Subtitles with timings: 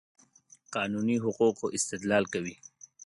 [0.75, 2.55] قانوني حقوقو استدلال کوي.